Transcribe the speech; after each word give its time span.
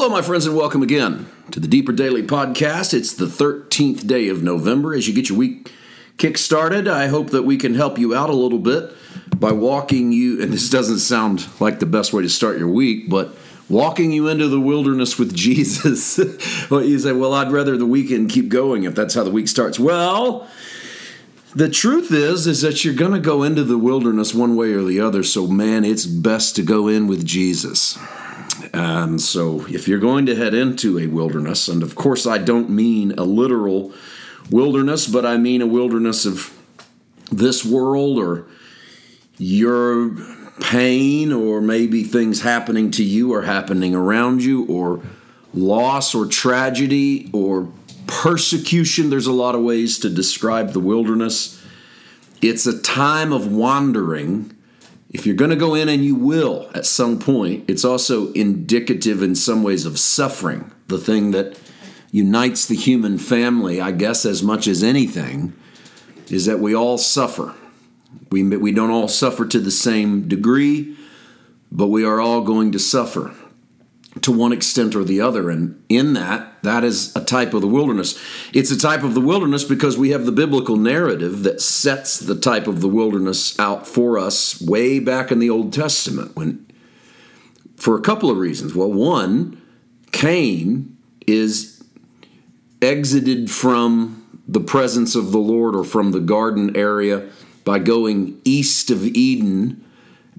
Hello, 0.00 0.10
my 0.10 0.22
friends, 0.22 0.46
and 0.46 0.56
welcome 0.56 0.82
again 0.82 1.26
to 1.50 1.60
the 1.60 1.68
Deeper 1.68 1.92
Daily 1.92 2.22
Podcast. 2.22 2.94
It's 2.94 3.12
the 3.12 3.26
13th 3.26 4.06
day 4.06 4.30
of 4.30 4.42
November. 4.42 4.94
As 4.94 5.06
you 5.06 5.12
get 5.12 5.28
your 5.28 5.36
week 5.36 5.70
kick 6.16 6.38
started, 6.38 6.88
I 6.88 7.08
hope 7.08 7.28
that 7.32 7.42
we 7.42 7.58
can 7.58 7.74
help 7.74 7.98
you 7.98 8.14
out 8.14 8.30
a 8.30 8.34
little 8.34 8.60
bit 8.60 8.94
by 9.38 9.52
walking 9.52 10.10
you, 10.10 10.40
and 10.40 10.54
this 10.54 10.70
doesn't 10.70 11.00
sound 11.00 11.46
like 11.60 11.80
the 11.80 11.86
best 11.86 12.14
way 12.14 12.22
to 12.22 12.30
start 12.30 12.58
your 12.58 12.70
week, 12.70 13.10
but 13.10 13.36
walking 13.68 14.10
you 14.10 14.26
into 14.26 14.48
the 14.48 14.58
wilderness 14.58 15.18
with 15.18 15.34
Jesus. 15.36 16.18
well, 16.70 16.82
you 16.82 16.98
say, 16.98 17.12
well, 17.12 17.34
I'd 17.34 17.52
rather 17.52 17.76
the 17.76 17.84
weekend 17.84 18.30
keep 18.30 18.48
going 18.48 18.84
if 18.84 18.94
that's 18.94 19.12
how 19.12 19.22
the 19.22 19.30
week 19.30 19.48
starts. 19.48 19.78
Well, 19.78 20.48
the 21.54 21.68
truth 21.68 22.10
is 22.10 22.46
is 22.46 22.62
that 22.62 22.86
you're 22.86 22.94
going 22.94 23.12
to 23.12 23.20
go 23.20 23.42
into 23.42 23.64
the 23.64 23.76
wilderness 23.76 24.32
one 24.32 24.56
way 24.56 24.72
or 24.72 24.82
the 24.82 24.98
other 25.00 25.22
so 25.22 25.48
man 25.48 25.84
it's 25.84 26.06
best 26.06 26.54
to 26.54 26.62
go 26.62 26.86
in 26.86 27.08
with 27.08 27.26
jesus 27.26 27.98
and 28.72 29.20
so, 29.20 29.66
if 29.66 29.88
you're 29.88 29.98
going 29.98 30.26
to 30.26 30.36
head 30.36 30.54
into 30.54 30.98
a 30.98 31.06
wilderness, 31.06 31.68
and 31.68 31.82
of 31.82 31.94
course, 31.94 32.26
I 32.26 32.38
don't 32.38 32.70
mean 32.70 33.12
a 33.12 33.24
literal 33.24 33.92
wilderness, 34.50 35.06
but 35.06 35.24
I 35.26 35.36
mean 35.36 35.62
a 35.62 35.66
wilderness 35.66 36.26
of 36.26 36.56
this 37.30 37.64
world 37.64 38.18
or 38.18 38.46
your 39.38 40.16
pain, 40.60 41.32
or 41.32 41.60
maybe 41.60 42.04
things 42.04 42.42
happening 42.42 42.90
to 42.92 43.04
you 43.04 43.32
or 43.32 43.42
happening 43.42 43.94
around 43.94 44.42
you, 44.42 44.66
or 44.66 45.02
loss 45.54 46.14
or 46.14 46.26
tragedy 46.26 47.30
or 47.32 47.72
persecution. 48.06 49.10
There's 49.10 49.26
a 49.26 49.32
lot 49.32 49.54
of 49.54 49.62
ways 49.62 49.98
to 50.00 50.10
describe 50.10 50.72
the 50.72 50.80
wilderness. 50.80 51.62
It's 52.42 52.66
a 52.66 52.80
time 52.80 53.32
of 53.32 53.52
wandering 53.52 54.56
if 55.10 55.26
you're 55.26 55.34
going 55.34 55.50
to 55.50 55.56
go 55.56 55.74
in, 55.74 55.88
and 55.88 56.04
you 56.04 56.14
will 56.14 56.70
at 56.74 56.86
some 56.86 57.18
point, 57.18 57.64
it's 57.68 57.84
also 57.84 58.32
indicative 58.32 59.22
in 59.22 59.34
some 59.34 59.62
ways 59.62 59.84
of 59.84 59.98
suffering, 59.98 60.70
the 60.86 60.98
thing 60.98 61.32
that 61.32 61.58
unites 62.12 62.66
the 62.66 62.76
human 62.76 63.18
family, 63.18 63.80
I 63.80 63.92
guess, 63.92 64.24
as 64.24 64.42
much 64.42 64.66
as 64.66 64.82
anything, 64.82 65.52
is 66.28 66.46
that 66.46 66.60
we 66.60 66.74
all 66.74 66.96
suffer. 66.96 67.54
We, 68.30 68.44
we 68.44 68.72
don't 68.72 68.90
all 68.90 69.08
suffer 69.08 69.46
to 69.46 69.58
the 69.58 69.70
same 69.70 70.28
degree, 70.28 70.96
but 71.72 71.88
we 71.88 72.04
are 72.04 72.20
all 72.20 72.42
going 72.42 72.72
to 72.72 72.78
suffer 72.78 73.34
to 74.22 74.32
one 74.32 74.52
extent 74.52 74.94
or 74.96 75.04
the 75.04 75.20
other. 75.20 75.50
And 75.50 75.82
in 75.88 76.14
that, 76.14 76.62
that 76.62 76.82
is 76.82 77.14
a 77.14 77.24
type 77.24 77.54
of 77.54 77.60
the 77.60 77.68
wilderness. 77.68 78.20
It's 78.52 78.70
a 78.70 78.78
type 78.78 79.02
of 79.02 79.14
the 79.14 79.20
wilderness 79.20 79.64
because 79.64 79.96
we 79.96 80.10
have 80.10 80.26
the 80.26 80.32
biblical 80.32 80.76
narrative 80.76 81.44
that 81.44 81.60
sets 81.60 82.18
the 82.18 82.34
type 82.34 82.66
of 82.66 82.80
the 82.80 82.88
wilderness 82.88 83.58
out 83.58 83.86
for 83.86 84.18
us 84.18 84.60
way 84.60 84.98
back 84.98 85.30
in 85.30 85.38
the 85.38 85.50
Old 85.50 85.72
Testament 85.72 86.34
when 86.34 86.66
for 87.76 87.96
a 87.96 88.02
couple 88.02 88.30
of 88.30 88.36
reasons. 88.36 88.74
Well, 88.74 88.92
one, 88.92 89.62
Cain 90.12 90.98
is 91.26 91.82
exited 92.82 93.50
from 93.50 94.42
the 94.46 94.60
presence 94.60 95.14
of 95.14 95.32
the 95.32 95.38
Lord 95.38 95.76
or 95.76 95.84
from 95.84 96.10
the 96.10 96.20
garden 96.20 96.76
area 96.76 97.30
by 97.64 97.78
going 97.78 98.40
east 98.44 98.90
of 98.90 99.06
Eden 99.06 99.84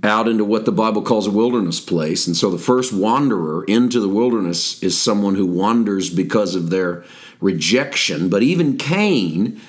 out 0.03 0.27
into 0.27 0.43
what 0.43 0.65
the 0.65 0.71
Bible 0.71 1.01
calls 1.01 1.27
a 1.27 1.31
wilderness 1.31 1.79
place. 1.79 2.25
And 2.25 2.35
so 2.35 2.49
the 2.49 2.57
first 2.57 2.91
wanderer 2.91 3.63
into 3.65 3.99
the 3.99 4.09
wilderness 4.09 4.81
is 4.81 4.99
someone 4.99 5.35
who 5.35 5.45
wanders 5.45 6.09
because 6.09 6.55
of 6.55 6.69
their 6.69 7.03
rejection. 7.39 8.29
But 8.29 8.43
even 8.43 8.77
Cain 8.77 9.61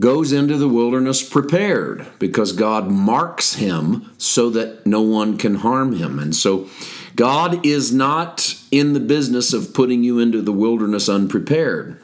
goes 0.00 0.32
into 0.32 0.56
the 0.56 0.68
wilderness 0.68 1.22
prepared 1.22 2.06
because 2.18 2.52
God 2.52 2.90
marks 2.90 3.54
him 3.54 4.10
so 4.18 4.50
that 4.50 4.84
no 4.84 5.00
one 5.00 5.38
can 5.38 5.56
harm 5.56 5.94
him. 5.94 6.18
And 6.18 6.34
so 6.34 6.68
God 7.14 7.64
is 7.64 7.92
not 7.92 8.56
in 8.70 8.94
the 8.94 9.00
business 9.00 9.52
of 9.52 9.74
putting 9.74 10.02
you 10.02 10.18
into 10.18 10.42
the 10.42 10.52
wilderness 10.52 11.08
unprepared. 11.08 12.01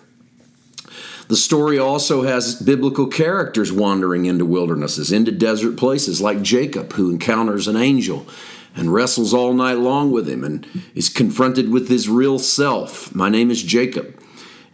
The 1.28 1.36
story 1.36 1.78
also 1.78 2.22
has 2.22 2.54
biblical 2.54 3.06
characters 3.06 3.70
wandering 3.70 4.24
into 4.24 4.46
wildernesses, 4.46 5.12
into 5.12 5.30
desert 5.30 5.76
places, 5.76 6.22
like 6.22 6.40
Jacob, 6.40 6.94
who 6.94 7.10
encounters 7.10 7.68
an 7.68 7.76
angel 7.76 8.26
and 8.74 8.94
wrestles 8.94 9.34
all 9.34 9.52
night 9.52 9.76
long 9.76 10.10
with 10.10 10.26
him 10.26 10.42
and 10.42 10.66
is 10.94 11.10
confronted 11.10 11.70
with 11.70 11.88
his 11.88 12.08
real 12.08 12.38
self. 12.38 13.14
My 13.14 13.28
name 13.28 13.50
is 13.50 13.62
Jacob, 13.62 14.18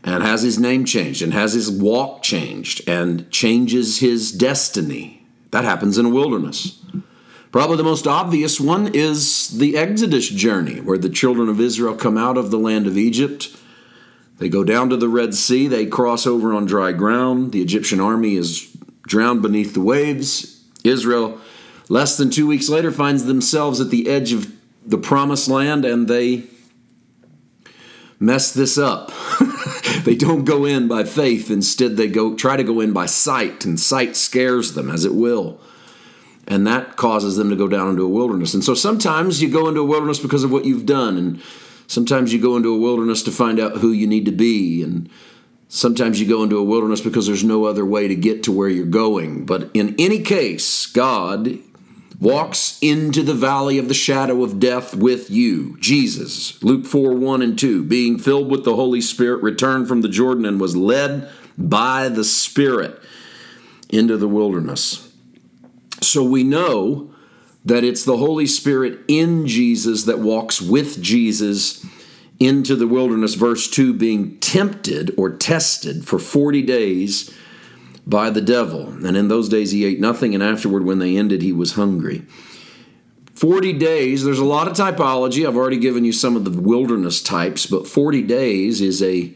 and 0.05 0.23
has 0.23 0.43
his 0.43 0.57
name 0.59 0.85
changed, 0.85 1.23
and 1.23 1.33
has 1.33 1.55
his 1.55 1.71
walk 1.71 2.23
changed, 2.23 2.89
and 2.89 3.29
changes 3.33 3.99
his 3.99 4.31
destiny. 4.31 5.27
That 5.51 5.65
happens 5.65 5.99
in 5.99 6.07
a 6.07 6.11
wilderness. 6.11 6.81
Probably 7.51 7.77
the 7.77 7.83
most 7.83 8.07
obvious 8.07 8.61
one 8.61 8.95
is 8.95 9.59
the 9.59 9.77
Exodus 9.77 10.29
journey, 10.29 10.81
where 10.81 10.99
the 10.99 11.09
children 11.09 11.49
of 11.49 11.61
Israel 11.61 11.97
come 11.97 12.19
out 12.19 12.37
of 12.37 12.53
the 12.53 12.59
land 12.59 12.87
of 12.87 12.99
Egypt 12.99 13.57
they 14.39 14.49
go 14.49 14.65
down 14.65 14.91
to 14.91 14.97
the 14.97 15.09
Red 15.09 15.35
Sea, 15.35 15.69
they 15.69 15.87
cross 15.87 16.27
over 16.27 16.53
on 16.53 16.67
dry 16.67 16.93
ground. 16.93 17.53
The 17.53 17.63
Egyptian 17.63 18.01
army 18.01 18.37
is 18.37 18.77
drowned 19.03 19.43
beneath 19.43 19.75
the 19.75 19.81
waves. 19.81 20.65
Israel, 20.83 21.39
less 21.89 22.17
than 22.17 22.31
two 22.31 22.47
weeks 22.47 22.69
later, 22.69 22.91
finds 22.91 23.25
themselves 23.25 23.81
at 23.81 23.91
the 23.91 24.09
edge 24.09 24.33
of 24.33 24.53
the 24.85 24.99
promised 24.99 25.49
land 25.49 25.85
and 25.85 26.09
they 26.09 26.45
mess 28.19 28.53
this 28.53 28.77
up. 28.77 29.13
they 30.05 30.15
don't 30.15 30.45
go 30.45 30.65
in 30.65 30.89
by 30.89 31.05
faith, 31.05 31.51
instead, 31.51 31.97
they 31.97 32.09
go 32.09 32.35
try 32.35 32.57
to 32.57 32.65
go 32.65 32.81
in 32.81 32.93
by 32.93 33.07
sight, 33.07 33.65
and 33.65 33.79
sight 33.79 34.17
scares 34.17 34.75
them 34.75 34.91
as 34.91 35.05
it 35.05 35.15
will. 35.15 35.61
And 36.47 36.67
that 36.67 36.97
causes 36.97 37.37
them 37.37 37.51
to 37.51 37.57
go 37.57 37.69
down 37.69 37.89
into 37.89 38.03
a 38.03 38.09
wilderness. 38.09 38.53
And 38.53 38.63
so 38.63 38.75
sometimes 38.75 39.41
you 39.41 39.49
go 39.49 39.69
into 39.69 39.81
a 39.81 39.85
wilderness 39.85 40.19
because 40.19 40.45
of 40.45 40.53
what 40.53 40.67
you've 40.67 40.85
done. 40.85 41.17
And 41.17 41.43
Sometimes 41.87 42.33
you 42.33 42.41
go 42.41 42.57
into 42.57 42.75
a 42.75 42.79
wilderness 42.79 43.23
to 43.25 43.31
find 43.31 43.61
out 43.61 43.79
who 43.79 43.93
you 43.93 44.07
need 44.07 44.25
to 44.25 44.33
be, 44.33 44.83
and 44.83 45.09
sometimes 45.69 46.21
you 46.21 46.27
go 46.27 46.43
into 46.43 46.57
a 46.57 46.65
wilderness 46.65 47.01
because 47.01 47.27
there's 47.27 47.45
no 47.45 47.65
other 47.65 47.85
way 47.85 48.09
to 48.09 48.15
get 48.15 48.43
to 48.45 48.53
where 48.53 48.69
you're 48.69 48.87
going. 48.87 49.45
But 49.45 49.71
in 49.75 49.95
any 49.99 50.23
case, 50.23 50.87
God 50.87 51.59
walks 52.21 52.79
into 52.81 53.23
the 53.23 53.35
valley 53.35 53.79
of 53.79 53.89
the 53.89 53.95
shadow 53.95 54.43
of 54.43 54.59
death 54.61 54.95
with 54.95 55.31
you. 55.31 55.77
Jesus, 55.81 56.63
Luke 56.63 56.87
4 56.87 57.15
1 57.15 57.43
and 57.43 57.59
2, 57.59 57.85
being 57.85 58.19
filled 58.19 58.51
with 58.51 58.65
the 58.65 58.77
Holy 58.77 59.01
Spirit, 59.01 59.43
returned 59.43 59.89
from 59.89 60.01
the 60.01 60.09
Jordan 60.09 60.45
and 60.45 60.61
was 60.61 60.77
led 60.77 61.29
by 61.59 62.09
the 62.09 62.25
Spirit 62.25 63.01
into 63.91 64.17
the 64.17 64.29
wilderness. 64.29 65.13
So 66.01 66.25
we 66.25 66.45
know 66.45 67.15
that 67.65 67.85
it's 67.85 68.05
the 68.05 68.19
Holy 68.19 68.47
Spirit 68.47 69.01
in 69.09 69.47
Jesus 69.47 70.05
that 70.05 70.19
walks 70.19 70.61
with 70.61 71.01
Jesus 71.01 71.85
into 72.39 72.77
the 72.77 72.87
wilderness. 72.87 73.35
Verse 73.35 73.69
2 73.69 73.95
being 73.95 74.39
tempted 74.39 75.15
or 75.17 75.31
tested 75.31 76.07
for 76.07 76.19
40 76.19 76.63
days 76.63 77.33
by 78.07 78.31
the 78.31 78.41
devil. 78.41 78.89
And 78.89 79.17
in 79.17 79.29
those 79.29 79.49
days 79.49 79.71
he 79.71 79.85
ate 79.85 80.01
nothing, 80.01 80.35
and 80.35 80.43
afterward, 80.43 80.85
when 80.85 80.99
they 80.99 81.17
ended, 81.17 81.43
he 81.43 81.53
was 81.53 81.73
hungry. 81.73 82.27
40 83.35 83.73
days, 83.75 84.25
there's 84.25 84.39
a 84.39 84.45
lot 84.45 84.69
of 84.69 84.75
typology. 84.75 85.47
I've 85.47 85.57
already 85.57 85.79
given 85.79 86.05
you 86.05 86.13
some 86.13 86.37
of 86.37 86.45
the 86.45 86.61
wilderness 86.61 87.23
types, 87.23 87.67
but 87.67 87.89
40 87.89 88.23
days 88.23 88.81
is 88.81 89.03
a 89.03 89.33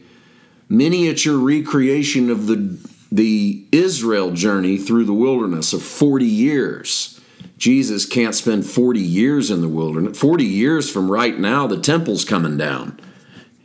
miniature 0.69 1.37
recreation 1.37 2.29
of 2.29 2.47
the, 2.47 2.79
the 3.11 3.65
Israel 3.71 4.31
journey 4.31 4.77
through 4.77 5.03
the 5.03 5.13
wilderness 5.13 5.73
of 5.73 5.83
40 5.83 6.25
years. 6.25 7.18
Jesus 7.59 8.05
can't 8.05 8.33
spend 8.33 8.65
40 8.65 9.01
years 9.01 9.51
in 9.51 9.59
the 9.59 9.67
wilderness. 9.67 10.17
40 10.17 10.45
years 10.45 10.89
from 10.89 11.11
right 11.11 11.37
now, 11.37 11.67
the 11.67 11.79
temple's 11.79 12.23
coming 12.23 12.57
down 12.57 12.97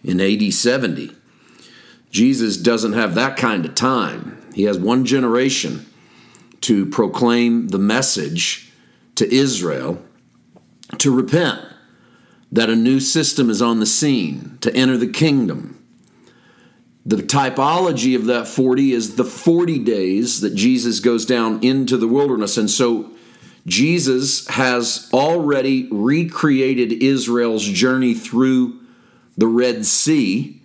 in 0.02 0.20
AD 0.20 0.52
70. 0.52 1.12
Jesus 2.10 2.56
doesn't 2.56 2.94
have 2.94 3.14
that 3.14 3.36
kind 3.36 3.64
of 3.64 3.76
time. 3.76 4.44
He 4.52 4.64
has 4.64 4.78
one 4.78 5.04
generation 5.04 5.86
to 6.62 6.86
proclaim 6.86 7.68
the 7.68 7.78
message 7.78 8.72
to 9.14 9.32
Israel 9.32 10.02
to 10.98 11.14
repent, 11.14 11.60
that 12.50 12.70
a 12.70 12.76
new 12.76 12.98
system 12.98 13.48
is 13.48 13.62
on 13.62 13.80
the 13.80 13.86
scene, 13.86 14.58
to 14.60 14.74
enter 14.74 14.96
the 14.96 15.06
kingdom. 15.06 15.82
The 17.06 17.16
typology 17.16 18.16
of 18.16 18.26
that 18.26 18.48
40 18.48 18.92
is 18.92 19.16
the 19.16 19.24
40 19.24 19.78
days 19.80 20.40
that 20.40 20.54
Jesus 20.54 21.00
goes 21.00 21.26
down 21.26 21.62
into 21.62 21.96
the 21.96 22.08
wilderness. 22.08 22.56
And 22.56 22.70
so 22.70 23.10
Jesus 23.66 24.46
has 24.48 25.08
already 25.12 25.88
recreated 25.90 26.92
Israel's 26.92 27.64
journey 27.64 28.14
through 28.14 28.80
the 29.36 29.46
Red 29.46 29.86
Sea, 29.86 30.60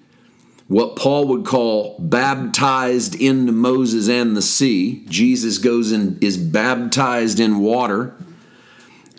what 0.68 0.96
Paul 0.96 1.28
would 1.30 1.46
call 1.46 1.98
baptized 2.00 3.16
into 3.16 3.52
Moses 3.52 4.10
and 4.10 4.36
the 4.36 4.42
sea. 4.42 5.04
Jesus 5.08 5.58
goes 5.58 5.92
and 5.92 6.22
is 6.24 6.38
baptized 6.38 7.40
in 7.40 7.60
water 7.60 8.16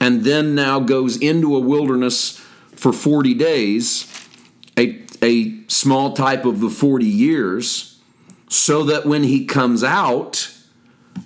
and 0.00 0.24
then 0.24 0.54
now 0.54 0.80
goes 0.80 1.16
into 1.18 1.54
a 1.54 1.60
wilderness 1.60 2.38
for 2.74 2.92
40 2.92 3.34
days, 3.34 4.06
a, 4.78 5.02
a 5.22 5.62
small 5.68 6.14
type 6.14 6.46
of 6.46 6.60
the 6.60 6.70
40 6.70 7.04
years, 7.04 8.00
so 8.48 8.82
that 8.84 9.04
when 9.04 9.24
he 9.24 9.44
comes 9.44 9.84
out, 9.84 10.52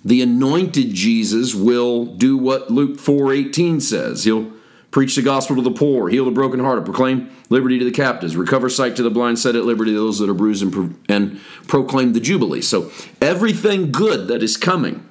the 0.04 0.22
anointed 0.22 0.92
Jesus 0.94 1.54
will 1.54 2.04
do 2.04 2.36
what 2.36 2.70
Luke 2.70 2.98
4:18 2.98 3.81
says. 3.81 4.25
He'll 4.25 4.50
preach 4.90 5.16
the 5.16 5.22
gospel 5.22 5.56
to 5.56 5.62
the 5.62 5.72
poor, 5.72 6.08
heal 6.08 6.25
the 6.25 6.31
brokenhearted, 6.31 6.84
proclaim 6.84 7.28
liberty 7.48 7.78
to 7.78 7.84
the 7.84 7.90
captives, 7.90 8.36
recover 8.36 8.69
sight 8.69 8.94
to 8.96 9.02
the 9.02 9.10
blind, 9.10 9.38
set 9.38 9.56
at 9.56 9.64
liberty 9.64 9.92
those 9.92 10.19
that 10.20 10.31
are 10.31 10.34
bruised, 10.34 10.62
and, 10.62 10.72
pro- 10.72 10.90
and 11.08 11.40
proclaim 11.66 12.12
the 12.12 12.20
jubilee. 12.20 12.60
So 12.60 12.92
everything 13.20 13.90
good 13.90 14.28
that 14.28 14.42
is 14.42 14.56
coming 14.56 15.04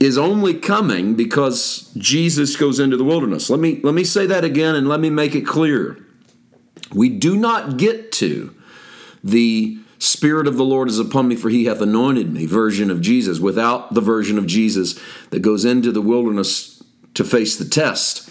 is 0.00 0.18
only 0.18 0.54
coming 0.54 1.14
because 1.14 1.92
Jesus 1.96 2.56
goes 2.56 2.80
into 2.80 2.96
the 2.96 3.04
wilderness. 3.04 3.48
Let 3.50 3.60
me 3.60 3.80
let 3.82 3.94
me 3.94 4.02
say 4.02 4.26
that 4.26 4.44
again 4.44 4.74
and 4.74 4.88
let 4.88 4.98
me 4.98 5.10
make 5.10 5.34
it 5.34 5.46
clear. 5.46 5.98
We 6.92 7.08
do 7.08 7.36
not 7.36 7.76
get 7.76 8.12
to 8.12 8.54
the 9.22 9.78
Spirit 10.02 10.48
of 10.48 10.56
the 10.56 10.64
Lord 10.64 10.88
is 10.88 10.98
upon 10.98 11.28
me, 11.28 11.36
for 11.36 11.48
he 11.48 11.66
hath 11.66 11.80
anointed 11.80 12.32
me, 12.32 12.44
version 12.44 12.90
of 12.90 13.00
Jesus, 13.00 13.38
without 13.38 13.94
the 13.94 14.00
version 14.00 14.36
of 14.36 14.48
Jesus 14.48 14.98
that 15.30 15.42
goes 15.42 15.64
into 15.64 15.92
the 15.92 16.00
wilderness 16.00 16.82
to 17.14 17.22
face 17.22 17.56
the 17.56 17.64
test. 17.64 18.28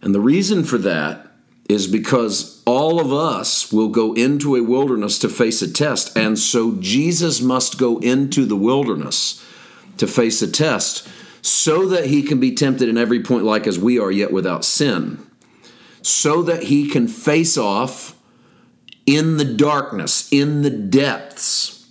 And 0.00 0.12
the 0.12 0.20
reason 0.20 0.64
for 0.64 0.78
that 0.78 1.28
is 1.68 1.86
because 1.86 2.60
all 2.66 2.98
of 2.98 3.12
us 3.12 3.72
will 3.72 3.86
go 3.86 4.14
into 4.14 4.56
a 4.56 4.64
wilderness 4.64 5.16
to 5.20 5.28
face 5.28 5.62
a 5.62 5.72
test. 5.72 6.18
And 6.18 6.36
so 6.36 6.74
Jesus 6.80 7.40
must 7.40 7.78
go 7.78 7.98
into 7.98 8.44
the 8.44 8.56
wilderness 8.56 9.46
to 9.98 10.08
face 10.08 10.42
a 10.42 10.50
test 10.50 11.08
so 11.40 11.86
that 11.86 12.06
he 12.06 12.24
can 12.24 12.40
be 12.40 12.52
tempted 12.52 12.88
in 12.88 12.98
every 12.98 13.22
point 13.22 13.44
like 13.44 13.68
as 13.68 13.78
we 13.78 13.96
are, 13.96 14.10
yet 14.10 14.32
without 14.32 14.64
sin. 14.64 15.24
So 16.02 16.42
that 16.42 16.64
he 16.64 16.88
can 16.88 17.06
face 17.06 17.56
off 17.56 18.16
in 19.06 19.36
the 19.36 19.44
darkness, 19.44 20.28
in 20.32 20.62
the 20.62 20.70
depths. 20.70 21.88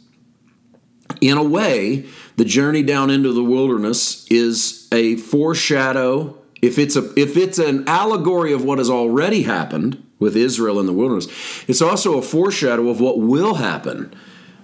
In 1.20 1.38
a 1.38 1.44
way, 1.44 2.06
the 2.38 2.46
journey 2.46 2.84
down 2.84 3.10
into 3.10 3.34
the 3.34 3.44
wilderness 3.44 4.26
is 4.30 4.88
a 4.92 5.18
foreshadow. 5.18 6.38
If 6.62 6.78
it's 6.80 6.96
a 6.96 7.12
if 7.20 7.38
it's 7.38 7.60
an 7.60 7.88
allegory 7.88 8.54
of 8.54 8.64
what 8.64 8.78
has 8.78 8.90
already 8.90 9.44
happened 9.44 10.04
with 10.20 10.36
Israel 10.36 10.80
in 10.80 10.86
the 10.86 10.94
wilderness, 10.94 11.28
it's 11.68 11.82
also 11.82 12.18
a 12.18 12.22
foreshadow 12.22 12.90
of 12.90 13.02
what 13.02 13.20
will 13.20 13.56
happen 13.56 14.14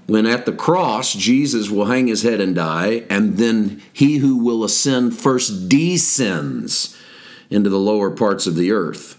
when 0.08 0.26
at 0.26 0.46
the 0.46 0.54
cross 0.54 1.14
Jesus 1.14 1.70
will 1.70 1.86
hang 1.86 2.08
his 2.08 2.24
head 2.24 2.40
and 2.40 2.56
die, 2.56 3.04
and 3.10 3.38
then 3.38 3.82
he 3.92 4.18
who 4.18 4.38
will 4.38 4.64
ascend 4.64 5.18
first 5.18 5.68
descends 5.68 6.98
into 7.50 7.70
the 7.70 7.80
lower 7.80 8.10
parts 8.10 8.48
of 8.48 8.56
the 8.56 8.72
earth. 8.72 9.17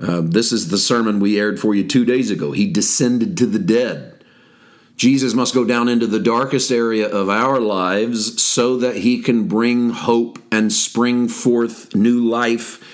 Uh, 0.00 0.22
this 0.24 0.52
is 0.52 0.68
the 0.68 0.78
sermon 0.78 1.20
we 1.20 1.38
aired 1.38 1.60
for 1.60 1.74
you 1.74 1.86
two 1.86 2.04
days 2.04 2.30
ago. 2.30 2.52
He 2.52 2.70
descended 2.70 3.36
to 3.38 3.46
the 3.46 3.58
dead. 3.58 4.24
Jesus 4.96 5.32
must 5.32 5.54
go 5.54 5.64
down 5.64 5.88
into 5.88 6.06
the 6.06 6.18
darkest 6.18 6.70
area 6.70 7.08
of 7.08 7.28
our 7.30 7.58
lives 7.58 8.42
so 8.42 8.76
that 8.76 8.96
he 8.96 9.22
can 9.22 9.48
bring 9.48 9.90
hope 9.90 10.38
and 10.52 10.72
spring 10.72 11.26
forth 11.26 11.94
new 11.94 12.20
life 12.20 12.84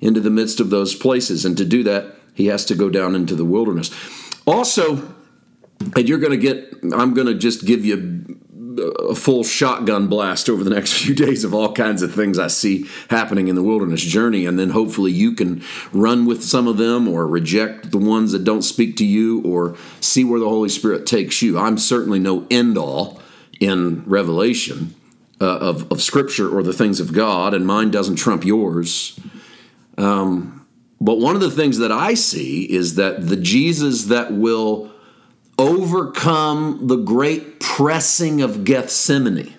into 0.00 0.20
the 0.20 0.30
midst 0.30 0.58
of 0.58 0.70
those 0.70 0.94
places. 0.94 1.44
And 1.44 1.56
to 1.56 1.64
do 1.64 1.84
that, 1.84 2.16
he 2.34 2.46
has 2.46 2.64
to 2.64 2.74
go 2.74 2.90
down 2.90 3.14
into 3.14 3.36
the 3.36 3.44
wilderness. 3.44 3.90
Also, 4.46 5.14
and 5.94 6.08
you're 6.08 6.18
going 6.18 6.32
to 6.32 6.36
get, 6.36 6.74
I'm 6.92 7.14
going 7.14 7.28
to 7.28 7.34
just 7.34 7.64
give 7.64 7.84
you 7.84 8.31
a 8.78 9.14
full 9.14 9.44
shotgun 9.44 10.08
blast 10.08 10.48
over 10.48 10.62
the 10.64 10.70
next 10.70 10.92
few 11.02 11.14
days 11.14 11.44
of 11.44 11.54
all 11.54 11.72
kinds 11.72 12.02
of 12.02 12.14
things 12.14 12.38
I 12.38 12.48
see 12.48 12.86
happening 13.10 13.48
in 13.48 13.54
the 13.54 13.62
wilderness 13.62 14.02
journey. 14.02 14.46
And 14.46 14.58
then 14.58 14.70
hopefully 14.70 15.12
you 15.12 15.32
can 15.32 15.62
run 15.92 16.26
with 16.26 16.42
some 16.42 16.66
of 16.66 16.76
them 16.76 17.08
or 17.08 17.26
reject 17.26 17.90
the 17.90 17.98
ones 17.98 18.32
that 18.32 18.44
don't 18.44 18.62
speak 18.62 18.96
to 18.96 19.04
you 19.04 19.42
or 19.42 19.76
see 20.00 20.24
where 20.24 20.40
the 20.40 20.48
Holy 20.48 20.68
Spirit 20.68 21.06
takes 21.06 21.42
you. 21.42 21.58
I'm 21.58 21.78
certainly 21.78 22.18
no 22.18 22.46
end 22.50 22.78
all 22.78 23.20
in 23.60 24.02
revelation 24.06 24.94
uh, 25.40 25.58
of, 25.58 25.90
of 25.90 26.02
Scripture 26.02 26.54
or 26.54 26.62
the 26.62 26.72
things 26.72 27.00
of 27.00 27.12
God, 27.12 27.54
and 27.54 27.66
mine 27.66 27.90
doesn't 27.90 28.16
trump 28.16 28.44
yours. 28.44 29.18
Um, 29.98 30.66
but 31.00 31.18
one 31.18 31.34
of 31.34 31.40
the 31.40 31.50
things 31.50 31.78
that 31.78 31.90
I 31.90 32.14
see 32.14 32.62
is 32.62 32.94
that 32.94 33.26
the 33.26 33.36
Jesus 33.36 34.04
that 34.04 34.32
will 34.32 34.91
overcome 35.62 36.88
the 36.88 36.96
great 36.96 37.60
pressing 37.60 38.42
of 38.42 38.64
Gethsemane, 38.64 39.54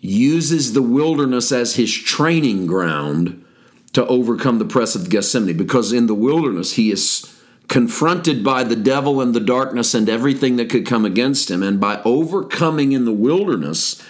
uses 0.00 0.72
the 0.72 0.82
wilderness 0.82 1.52
as 1.52 1.76
his 1.76 1.92
training 1.92 2.66
ground 2.66 3.44
to 3.92 4.04
overcome 4.06 4.58
the 4.58 4.64
press 4.64 4.94
of 4.94 5.10
Gethsemane. 5.10 5.56
Because 5.56 5.92
in 5.92 6.06
the 6.06 6.14
wilderness, 6.14 6.72
he 6.72 6.90
is 6.90 7.38
confronted 7.68 8.42
by 8.42 8.64
the 8.64 8.76
devil 8.76 9.20
and 9.20 9.34
the 9.34 9.40
darkness 9.40 9.94
and 9.94 10.08
everything 10.08 10.56
that 10.56 10.70
could 10.70 10.86
come 10.86 11.04
against 11.04 11.50
him. 11.50 11.62
And 11.62 11.78
by 11.78 12.00
overcoming 12.04 12.92
in 12.92 13.04
the 13.04 13.12
wilderness, 13.12 14.02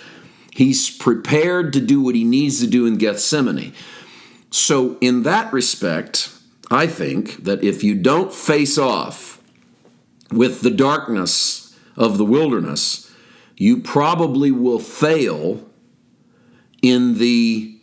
he's 0.53 0.89
prepared 0.89 1.73
to 1.73 1.81
do 1.81 2.01
what 2.01 2.15
he 2.15 2.25
needs 2.25 2.61
to 2.61 2.67
do 2.67 2.87
in 2.87 2.97
Gethsemane. 2.97 3.75
So, 4.51 4.99
in 5.01 5.25
that 5.25 5.53
respect, 5.53 6.31
I 6.71 6.87
think 6.87 7.45
that 7.45 7.65
if 7.65 7.83
you 7.83 7.95
don't 7.95 8.33
face 8.33 8.79
off 8.79 9.42
with 10.33 10.63
the 10.63 10.71
darkness 10.71 11.77
of 11.97 12.19
the 12.19 12.25
wilderness, 12.25 13.11
you 13.57 13.81
probably 13.81 14.51
will 14.51 14.79
fail 14.79 15.69
in 16.81 17.19
the 17.19 17.79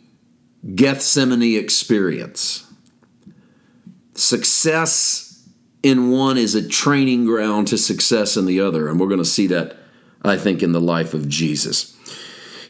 Gethsemane 0.74 1.56
experience. 1.56 2.70
Success 4.14 5.48
in 5.82 6.10
one 6.10 6.36
is 6.36 6.54
a 6.54 6.68
training 6.68 7.24
ground 7.24 7.68
to 7.68 7.78
success 7.78 8.36
in 8.36 8.44
the 8.44 8.60
other, 8.60 8.88
and 8.88 9.00
we're 9.00 9.06
going 9.06 9.18
to 9.18 9.24
see 9.24 9.46
that, 9.46 9.76
I 10.22 10.36
think, 10.36 10.62
in 10.62 10.72
the 10.72 10.80
life 10.80 11.14
of 11.14 11.28
Jesus. 11.28 11.96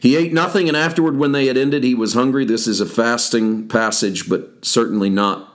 He 0.01 0.15
ate 0.15 0.31
nothing, 0.31 0.67
and 0.67 0.77
afterward, 0.77 1.17
when 1.17 1.33
they 1.33 1.47
had 1.47 1.57
ended, 1.57 1.83
he 1.83 1.93
was 1.93 2.13
hungry. 2.13 2.45
This 2.45 2.67
is 2.67 2.79
a 2.79 2.85
fasting 2.85 3.67
passage, 3.67 4.29
but 4.29 4.63
certainly 4.63 5.09
not 5.09 5.50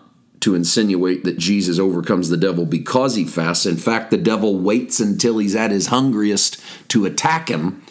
to 0.47 0.55
insinuate 0.55 1.25
that 1.25 1.39
Jesus 1.39 1.81
overcomes 1.81 2.29
the 2.29 2.37
devil 2.37 2.65
because 2.65 3.17
he 3.17 3.25
fasts. 3.25 3.67
In 3.67 3.77
fact, 3.77 4.13
the 4.13 4.17
devil 4.17 4.61
waits 4.61 5.01
until 5.01 5.39
he's 5.39 5.57
at 5.57 5.73
his 5.73 5.89
hungriest 5.89 6.63
to 6.87 7.05
attack 7.05 7.49
him 7.49 7.83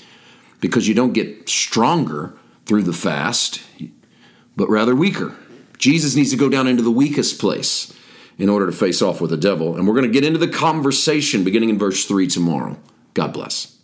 because 0.62 0.88
you 0.88 0.94
don't 0.94 1.12
get 1.12 1.50
stronger 1.50 2.34
through 2.66 2.84
the 2.84 2.94
fast, 2.94 3.62
but 4.56 4.69
rather 4.69 4.96
weaker. 4.96 5.36
Jesus 5.80 6.16
needs 6.16 6.31
to 6.31 6.38
go 6.38 6.48
down 6.48 6.66
into 6.66 6.81
the 6.81 6.92
weakest 6.92 7.40
place 7.40 7.94
in 8.38 8.48
order 8.48 8.68
to 8.68 8.72
face 8.72 9.02
off 9.02 9.19
with 9.19 9.31
the 9.31 9.38
devil. 9.38 9.75
And 9.75 9.86
we're 9.86 9.94
going 9.94 10.07
to 10.07 10.13
get 10.13 10.24
into 10.24 10.40
the 10.40 10.48
conversation 10.48 11.44
beginning 11.44 11.72
in 11.72 11.78
verse 11.78 12.06
3 12.06 12.25
tomorrow. 12.28 12.80
God 13.13 13.34
bless. 13.34 13.75